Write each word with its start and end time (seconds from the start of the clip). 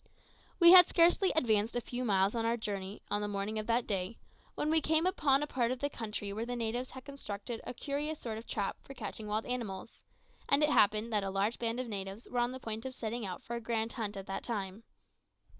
We 0.59 0.71
had 0.71 0.89
scarcely 0.89 1.31
advanced 1.35 1.75
a 1.75 1.79
few 1.79 2.03
miles 2.03 2.33
on 2.33 2.43
our 2.43 2.57
journey 2.57 3.03
on 3.11 3.21
the 3.21 3.27
morning 3.27 3.59
of 3.59 3.67
that 3.67 3.85
day, 3.85 4.17
when 4.55 4.71
we 4.71 4.81
came 4.81 5.05
upon 5.05 5.43
a 5.43 5.45
part 5.45 5.69
of 5.69 5.77
the 5.77 5.91
country 5.91 6.33
where 6.33 6.43
the 6.43 6.55
natives 6.55 6.89
had 6.89 7.05
constructed 7.05 7.61
a 7.67 7.75
curious 7.75 8.17
sort 8.17 8.39
of 8.39 8.47
trap 8.47 8.77
for 8.81 8.95
catching 8.95 9.27
wild 9.27 9.45
animals; 9.45 9.99
and 10.49 10.63
it 10.63 10.71
happened 10.71 11.13
that 11.13 11.23
a 11.23 11.29
large 11.29 11.59
band 11.59 11.79
of 11.79 11.87
natives 11.87 12.27
were 12.27 12.39
on 12.39 12.51
the 12.51 12.59
point 12.59 12.83
of 12.83 12.95
setting 12.95 13.27
out 13.27 13.43
for 13.43 13.55
a 13.55 13.61
grand 13.61 13.93
hunt 13.93 14.17
at 14.17 14.25
that 14.25 14.41
time. 14.43 14.81